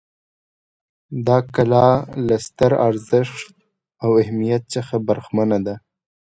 [1.27, 1.87] دا کلا
[2.27, 3.45] له ستر ارزښت
[4.03, 5.75] او اهمیت څخه برخمنه ده.